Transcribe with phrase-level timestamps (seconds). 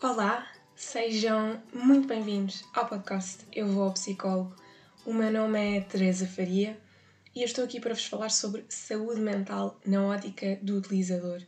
[0.00, 4.54] Olá, sejam muito bem-vindos ao podcast Eu Vou ao Psicólogo.
[5.04, 6.78] O meu nome é Teresa Faria
[7.34, 11.42] e eu estou aqui para vos falar sobre saúde mental na ótica do utilizador.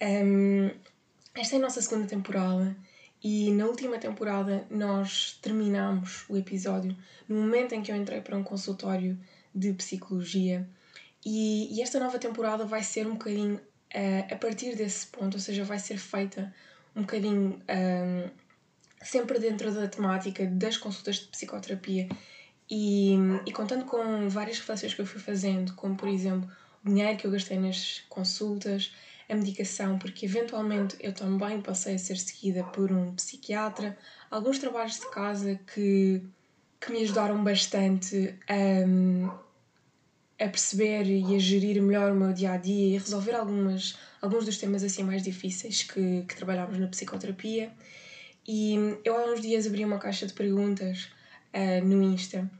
[0.00, 0.70] Um,
[1.34, 2.76] esta é a nossa segunda temporada
[3.20, 6.96] e na última temporada nós terminamos o episódio
[7.28, 9.18] no momento em que eu entrei para um consultório
[9.52, 10.64] de psicologia
[11.26, 15.40] e, e esta nova temporada vai ser um bocadinho uh, a partir desse ponto, ou
[15.40, 16.54] seja, vai ser feita
[16.94, 18.30] um bocadinho um,
[19.02, 22.08] sempre dentro da temática das consultas de psicoterapia
[22.70, 26.50] e, e contando com várias reflexões que eu fui fazendo, como por exemplo
[26.84, 28.94] o dinheiro que eu gastei nas consultas,
[29.28, 33.96] a medicação, porque eventualmente eu também passei a ser seguida por um psiquiatra,
[34.30, 36.22] alguns trabalhos de casa que,
[36.80, 39.43] que me ajudaram bastante a,
[40.38, 44.44] a perceber e a gerir melhor o meu dia a dia e resolver algumas, alguns
[44.44, 47.72] dos temas assim mais difíceis que, que trabalhámos na psicoterapia.
[48.46, 51.08] E eu há uns dias abri uma caixa de perguntas
[51.54, 52.50] uh, no Insta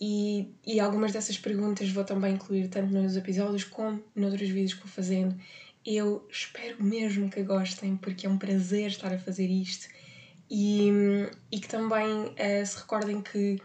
[0.00, 4.80] e, e algumas dessas perguntas vou também incluir tanto nos episódios como noutros vídeos que
[4.80, 5.38] vou fazendo.
[5.84, 9.88] Eu espero mesmo que gostem, porque é um prazer estar a fazer isto
[10.50, 10.90] e,
[11.50, 13.60] e que também uh, se recordem que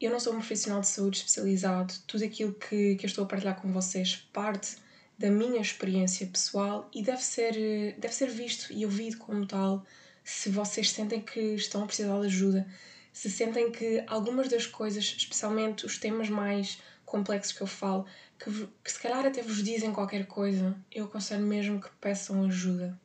[0.00, 3.26] eu não sou um profissional de saúde especializado, tudo aquilo que, que eu estou a
[3.26, 4.76] partilhar com vocês parte
[5.18, 9.84] da minha experiência pessoal e deve ser, deve ser visto e ouvido como tal
[10.22, 12.66] se vocês sentem que estão a precisar de ajuda,
[13.12, 18.04] se sentem que algumas das coisas, especialmente os temas mais complexos que eu falo,
[18.38, 18.50] que,
[18.84, 23.00] que se calhar até vos dizem qualquer coisa, eu aconselho mesmo que peçam ajuda.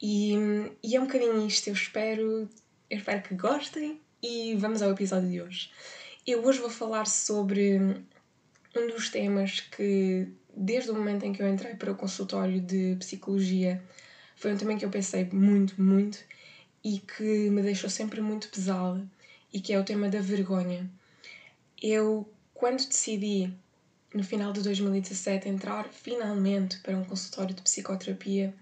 [0.00, 0.34] E,
[0.82, 2.48] e é um bocadinho isto, eu espero,
[2.90, 5.70] eu espero que gostem e vamos ao episódio de hoje.
[6.24, 7.78] Eu hoje vou falar sobre
[8.76, 12.94] um dos temas que, desde o momento em que eu entrei para o consultório de
[13.00, 13.82] psicologia,
[14.36, 16.20] foi um tema que eu pensei muito, muito
[16.84, 19.04] e que me deixou sempre muito pesada
[19.52, 20.88] e que é o tema da vergonha.
[21.82, 23.52] Eu, quando decidi,
[24.14, 28.54] no final de 2017, entrar finalmente para um consultório de psicoterapia,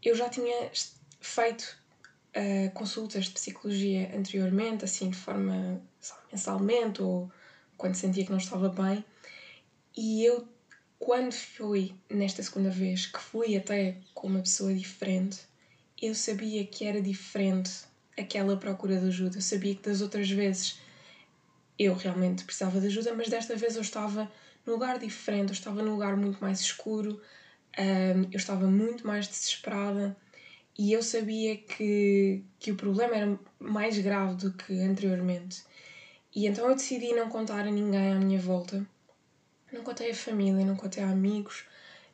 [0.00, 0.70] eu já tinha
[1.20, 1.76] feito
[2.36, 7.30] uh, consultas de psicologia anteriormente, assim de forma sabe, mensalmente ou
[7.76, 9.04] quando sentia que não estava bem.
[9.96, 10.46] E eu,
[10.98, 15.40] quando fui nesta segunda vez, que fui até com uma pessoa diferente,
[16.00, 17.70] eu sabia que era diferente
[18.16, 19.38] aquela procura de ajuda.
[19.38, 20.78] Eu sabia que das outras vezes
[21.78, 24.30] eu realmente precisava de ajuda, mas desta vez eu estava
[24.66, 27.20] num lugar diferente, eu estava num lugar muito mais escuro,
[28.32, 30.16] eu estava muito mais desesperada
[30.78, 35.64] e eu sabia que, que o problema era mais grave do que anteriormente.
[36.32, 38.86] E então eu decidi não contar a ninguém à minha volta.
[39.72, 41.64] Não contei a família, não contei a amigos,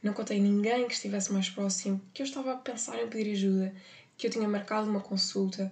[0.03, 3.33] não contei a ninguém que estivesse mais próximo que eu estava a pensar em pedir
[3.33, 3.75] ajuda,
[4.17, 5.71] que eu tinha marcado uma consulta,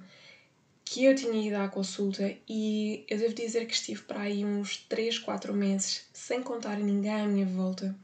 [0.85, 4.77] que eu tinha ido à consulta e eu devo dizer que estive para aí uns
[4.89, 7.97] 3, 4 meses sem contar a ninguém à minha volta.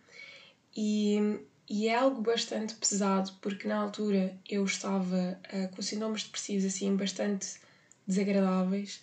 [0.74, 6.64] E e é algo bastante pesado, porque na altura eu estava uh, com sintomas depressivos
[6.64, 7.56] assim bastante
[8.06, 9.02] desagradáveis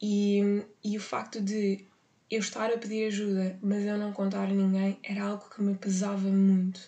[0.00, 1.84] e, e o facto de
[2.30, 5.74] eu estar a pedir ajuda, mas eu não contar a ninguém, era algo que me
[5.74, 6.80] pesava muito.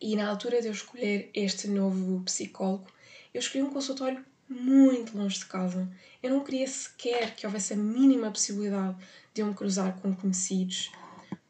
[0.00, 2.86] E na altura de eu escolher este novo psicólogo,
[3.32, 5.90] eu escolhi um consultório muito longe de casa.
[6.22, 8.96] Eu não queria sequer que houvesse a mínima possibilidade
[9.32, 10.92] de eu me cruzar com conhecidos,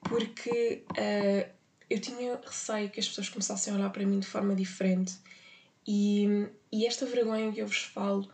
[0.01, 1.51] porque uh,
[1.89, 5.15] eu tinha receio que as pessoas começassem a olhar para mim de forma diferente.
[5.87, 8.29] E, e esta vergonha que eu vos falo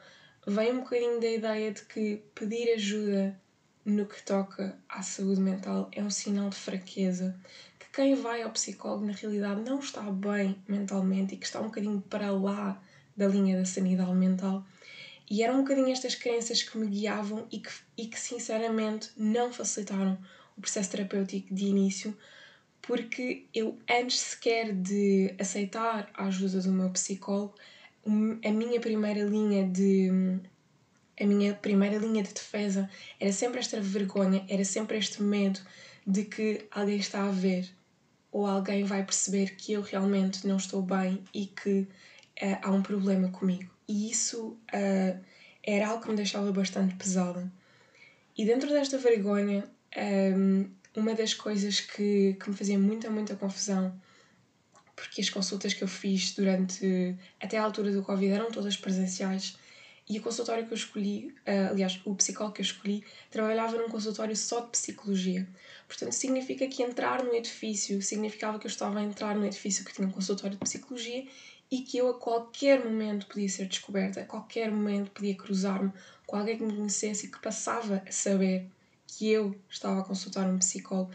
[0.47, 3.39] vem um bocadinho da ideia de que pedir ajuda
[3.85, 7.39] no que toca à saúde mental é um sinal de fraqueza.
[7.79, 11.65] Que quem vai ao psicólogo na realidade não está bem mentalmente e que está um
[11.65, 12.81] bocadinho para lá
[13.17, 14.65] da linha da sanidade mental.
[15.29, 19.53] E eram um bocadinho estas crenças que me guiavam e que, e que sinceramente não
[19.53, 20.19] facilitaram
[20.57, 22.17] o processo terapêutico de início,
[22.91, 27.55] porque eu, antes sequer de aceitar a ajuda do meu psicólogo,
[28.05, 30.41] a minha primeira linha de
[31.21, 32.91] a minha primeira linha de defesa
[33.21, 35.61] era sempre esta vergonha, era sempre este medo
[36.05, 37.71] de que alguém está a ver
[38.33, 41.83] ou alguém vai perceber que eu realmente não estou bem e que
[42.43, 43.71] uh, há um problema comigo.
[43.87, 45.25] E isso uh,
[45.63, 47.53] era algo que me deixava bastante pesada.
[48.37, 49.63] E dentro desta vergonha,
[49.97, 53.95] um, ehm, uma das coisas que, que me fazia muita, muita confusão,
[54.97, 59.57] porque as consultas que eu fiz durante até a altura do Covid eram todas presenciais,
[60.09, 63.89] E o consultório que eu escolhi, uh, aliás, o psicólogo que eu escolhi, trabalhava num
[63.89, 65.49] consultório só de psicologia.
[65.87, 69.95] Portanto, significa que entrar no edifício significava que eu estava a entrar no edifício que
[69.95, 71.25] tinha um consultório de psicologia
[71.71, 75.93] e que eu a qualquer momento podia ser descoberta, a qualquer momento podia cruzar-me
[76.27, 78.67] com alguém que me conhecesse e que passava a saber
[79.17, 81.11] que eu estava a consultar um psicólogo.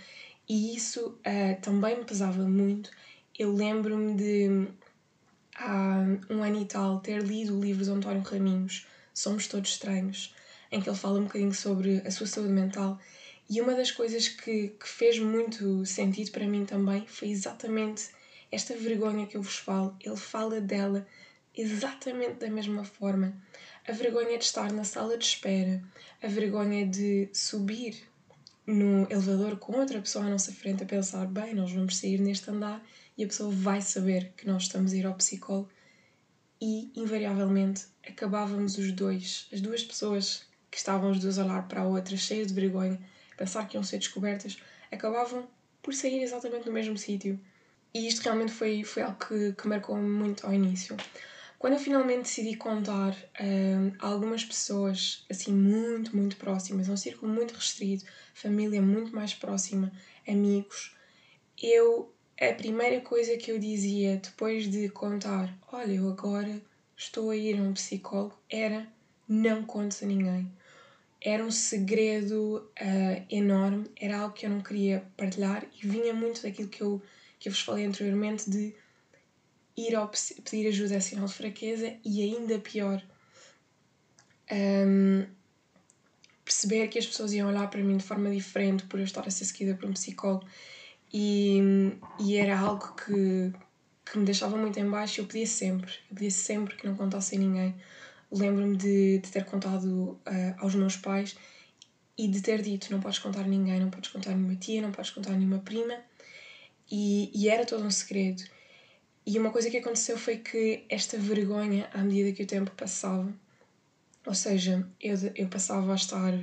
[0.48, 2.92] E isso uh, também me pesava muito.
[3.38, 4.68] Eu lembro-me de
[5.56, 10.36] há um ano e tal, ter lido o livro de António Raminhos, Somos Todos Estranhos,
[10.72, 13.00] em que ele fala um bocadinho sobre a sua saúde mental.
[13.50, 18.10] E uma das coisas que, que fez muito sentido para mim também foi exatamente
[18.52, 19.96] esta vergonha que eu vos falo.
[20.04, 21.08] Ele fala dela
[21.56, 23.34] exatamente da mesma forma.
[23.88, 25.80] A vergonha de estar na sala de espera,
[26.20, 27.96] a vergonha de subir
[28.66, 32.50] no elevador com outra pessoa à nossa frente a pensar: bem, nós vamos sair neste
[32.50, 32.84] andar
[33.16, 35.70] e a pessoa vai saber que nós estamos a ir ao psicólogo
[36.60, 41.82] e, invariavelmente, acabávamos os dois, as duas pessoas que estavam os dois a olhar para
[41.82, 43.00] a outra, cheias de vergonha,
[43.34, 44.58] a pensar que iam ser descobertas,
[44.92, 45.48] acabavam
[45.84, 47.40] por sair exatamente no mesmo sítio.
[47.94, 50.98] E isto realmente foi, foi algo que, que marcou-me muito ao início.
[51.58, 57.32] Quando eu finalmente decidi contar uh, a algumas pessoas, assim, muito, muito próximas, um círculo
[57.32, 59.92] muito restrito, família muito mais próxima,
[60.28, 60.96] amigos,
[61.62, 66.62] eu a primeira coisa que eu dizia depois de contar, olha, eu agora
[66.98, 68.86] estou a ir a um psicólogo, era
[69.28, 70.52] não contes a ninguém.
[71.22, 76.44] Era um segredo uh, enorme, era algo que eu não queria partilhar e vinha muito
[76.44, 77.02] daquilo que eu,
[77.40, 78.76] que eu vos falei anteriormente de
[79.78, 83.02] ir ao pedir ajuda é sinal de fraqueza e ainda pior,
[84.52, 85.26] um,
[86.44, 89.32] perceber que as pessoas iam olhar para mim de forma diferente por eu estar a
[89.32, 90.46] ser seguida por um psicólogo
[91.12, 91.60] e,
[92.20, 93.54] e era algo que,
[94.06, 95.22] que me deixava muito em baixo.
[95.22, 97.76] Eu pedia sempre, eu pedia sempre que não contasse a ninguém.
[98.32, 100.20] Lembro-me de, de ter contado uh,
[100.58, 101.38] aos meus pais
[102.18, 104.82] e de ter dito: não podes contar a ninguém, não podes contar a nenhuma tia,
[104.82, 105.98] não podes contar a nenhuma prima.
[106.92, 108.44] E, e era todo um segredo.
[109.26, 113.34] E uma coisa que aconteceu foi que esta vergonha, à medida que o tempo passava,
[114.26, 116.34] ou seja, eu, eu passava a estar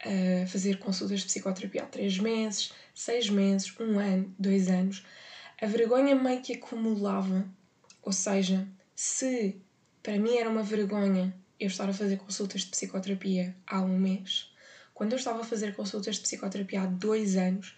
[0.00, 5.04] a fazer consultas de psicoterapia há três meses, seis meses, um ano, dois anos,
[5.60, 7.46] a vergonha meio que acumulava.
[8.02, 9.60] Ou seja, se
[10.02, 14.52] para mim era uma vergonha eu estar a fazer consultas de psicoterapia há um mês,
[14.92, 17.74] quando eu estava a fazer consultas de psicoterapia há dois anos,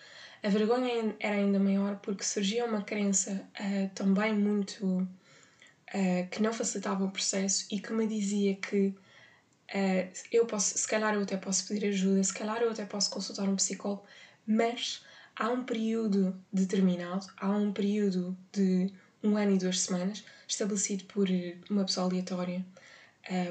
[0.46, 5.08] a vergonha era ainda maior porque surgia uma crença uh, também muito.
[5.94, 10.86] Uh, que não facilitava o processo e que me dizia que uh, eu posso, se
[10.86, 14.04] calhar eu até posso pedir ajuda, se calhar eu até posso consultar um psicólogo,
[14.44, 15.04] mas
[15.36, 21.28] há um período determinado, há um período de um ano e duas semanas, estabelecido por
[21.70, 22.66] uma pessoa aleatória,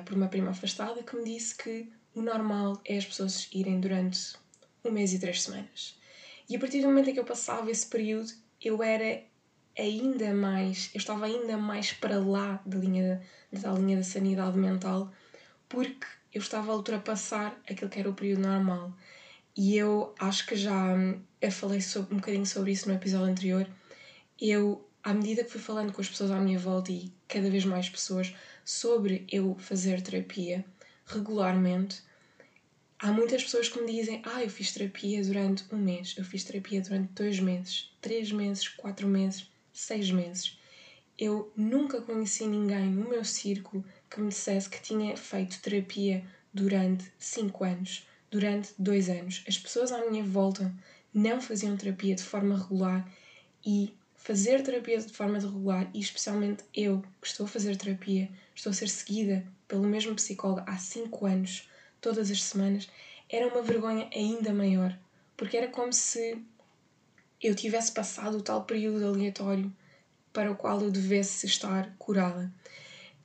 [0.06, 4.36] por uma prima afastada, que me disse que o normal é as pessoas irem durante
[4.84, 5.98] um mês e três semanas.
[6.48, 8.32] E a partir do momento em que eu passava esse período,
[8.62, 9.24] eu era
[9.78, 13.22] ainda mais, eu estava ainda mais para lá da linha
[13.52, 15.12] da linha da sanidade mental,
[15.68, 18.94] porque eu estava a ultrapassar aquilo que era o período normal.
[19.56, 20.96] E eu acho que já
[21.42, 23.68] eu falei sobre, um bocadinho sobre isso no episódio anterior.
[24.40, 27.64] Eu, à medida que fui falando com as pessoas à minha volta e cada vez
[27.64, 30.66] mais pessoas sobre eu fazer terapia
[31.06, 32.02] regularmente,
[33.06, 36.44] há muitas pessoas que me dizem: Ah, eu fiz terapia durante um mês, eu fiz
[36.44, 40.58] terapia durante dois meses, três meses, quatro meses, seis meses.
[41.18, 47.06] Eu nunca conheci ninguém no meu círculo que me dissesse que tinha feito terapia durante
[47.20, 49.44] cinco anos, durante dois anos.
[49.48, 50.74] As pessoas à minha volta
[51.14, 53.08] não faziam terapia de forma regular
[53.64, 58.72] e fazer terapia de forma regular, e especialmente eu, que estou a fazer terapia, estou
[58.72, 61.70] a ser seguida pelo mesmo psicólogo há 5 anos,
[62.06, 62.88] todas as semanas,
[63.30, 64.98] era uma vergonha ainda maior,
[65.36, 66.42] porque era como se
[67.42, 69.72] eu tivesse passado o tal período aleatório
[70.32, 72.52] para o qual eu devesse estar curada.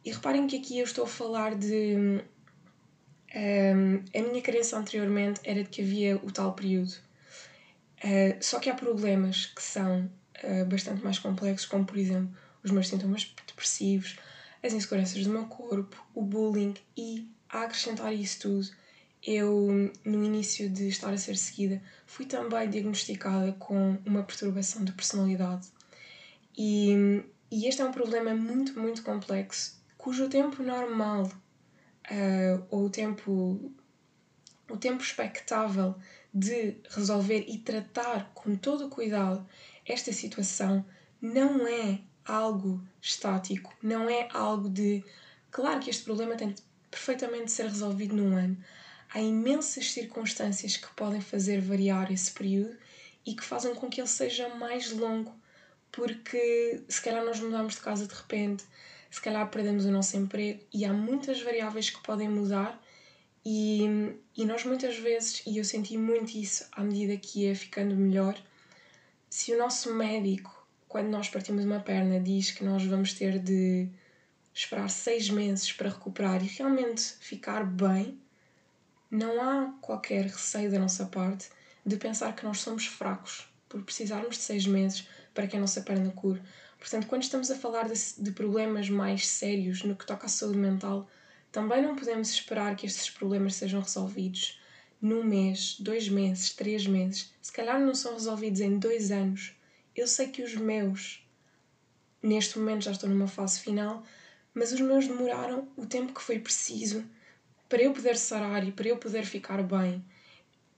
[0.04, 2.22] E reparem que aqui eu estou a falar de.
[3.32, 6.94] Um, a minha crença anteriormente era de que havia o tal período
[8.02, 10.10] Uh, só que há problemas que são
[10.42, 12.34] uh, bastante mais complexos, como por exemplo
[12.64, 14.16] os meus sintomas depressivos,
[14.62, 18.68] as inseguranças do meu corpo, o bullying e, a acrescentar isso tudo,
[19.22, 24.92] eu, no início de estar a ser seguida, fui também diagnosticada com uma perturbação de
[24.92, 25.68] personalidade.
[26.56, 32.90] E, e este é um problema muito, muito complexo, cujo tempo normal, uh, ou o
[32.90, 33.72] tempo,
[34.70, 35.94] o tempo expectável
[36.32, 39.46] de resolver e tratar com todo o cuidado
[39.84, 40.84] esta situação
[41.20, 45.04] não é algo estático, não é algo de.
[45.50, 46.54] Claro que este problema tem,
[46.90, 48.56] perfeitamente ser resolvido num ano.
[49.12, 52.76] Há imensas circunstâncias que podem fazer variar esse período
[53.26, 55.34] e que fazem com que ele seja mais longo,
[55.90, 58.64] porque se calhar nós mudamos de casa de repente,
[59.10, 62.80] se calhar perdemos o nosso emprego e há muitas variáveis que podem mudar
[63.44, 67.96] e, e nós muitas vezes, e eu senti muito isso à medida que ia ficando
[67.96, 68.40] melhor,
[69.28, 73.88] se o nosso médico, quando nós partimos uma perna, diz que nós vamos ter de
[74.54, 78.18] esperar seis meses para recuperar e realmente ficar bem,
[79.10, 81.48] não há qualquer receio da nossa parte
[81.84, 85.80] de pensar que nós somos fracos por precisarmos de seis meses para que a nossa
[85.80, 86.42] perna cure.
[86.78, 90.58] Portanto, quando estamos a falar de, de problemas mais sérios no que toca à saúde
[90.58, 91.08] mental,
[91.52, 94.60] também não podemos esperar que estes problemas sejam resolvidos
[95.00, 97.32] num mês, dois meses, três meses.
[97.40, 99.54] Se calhar não são resolvidos em dois anos.
[99.96, 101.26] Eu sei que os meus,
[102.22, 104.04] neste momento, já estou numa fase final,
[104.54, 107.04] mas os meus demoraram o tempo que foi preciso
[107.68, 110.04] para eu poder sarar e para eu poder ficar bem.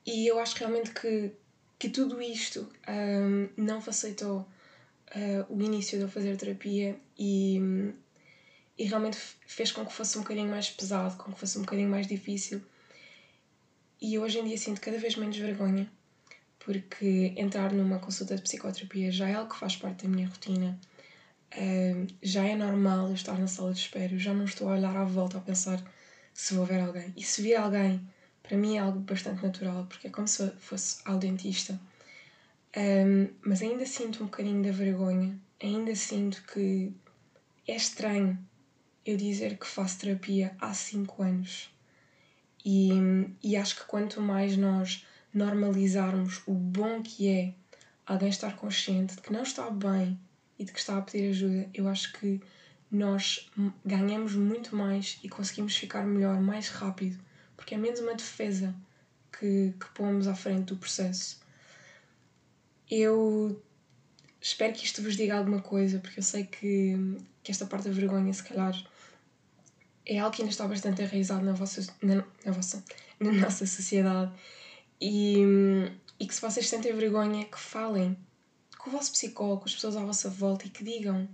[0.04, 1.32] E eu acho realmente que,
[1.78, 7.58] que tudo isto um, não facilitou uh, o início de eu fazer terapia e,
[8.76, 11.88] e realmente fez com que fosse um bocadinho mais pesado, com que fosse um bocadinho
[11.88, 12.60] mais difícil.
[14.00, 15.90] E hoje em dia sinto cada vez menos vergonha,
[16.58, 20.78] porque entrar numa consulta de psicoterapia já é algo que faz parte da minha rotina
[22.22, 24.96] Já é normal eu estar na sala de espera, eu já não estou a olhar
[24.96, 25.82] à volta a pensar
[26.32, 27.12] se vou ver alguém.
[27.16, 28.00] E se vir alguém,
[28.42, 31.78] para mim é algo bastante natural, porque é como se fosse ao dentista.
[32.76, 36.90] Um, mas ainda sinto um bocadinho da vergonha, ainda sinto que
[37.68, 38.38] é estranho
[39.04, 41.70] eu dizer que faço terapia há 5 anos.
[42.64, 42.90] E,
[43.42, 45.04] e acho que quanto mais nós
[45.34, 47.54] normalizarmos o bom que é
[48.06, 50.18] alguém estar consciente de que não está bem
[50.62, 52.40] e de que está a pedir ajuda, eu acho que
[52.88, 53.50] nós
[53.84, 57.18] ganhamos muito mais e conseguimos ficar melhor mais rápido,
[57.56, 58.72] porque é menos uma defesa
[59.36, 61.40] que, que pomos à frente do processo.
[62.88, 63.60] Eu
[64.40, 66.96] espero que isto vos diga alguma coisa, porque eu sei que,
[67.42, 68.74] que esta parte da vergonha, se calhar,
[70.06, 72.84] é algo que ainda está bastante enraizado na vossa, na, na vossa,
[73.18, 74.32] na nossa sociedade.
[75.00, 75.38] E,
[76.20, 78.16] e que se vocês sentem vergonha, que falem,
[78.82, 81.28] com o vosso psicólogo, com as pessoas à vossa volta e que digam: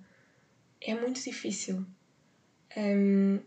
[0.81, 1.85] é muito difícil.
[2.77, 3.41] Um,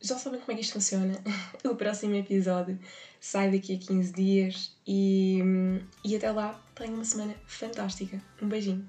[0.00, 1.18] já sabem como é que isto funciona.
[1.64, 2.78] o próximo episódio
[3.20, 5.40] sai daqui a 15 dias e,
[6.04, 8.22] e até lá tenham uma semana fantástica.
[8.40, 8.88] Um beijinho.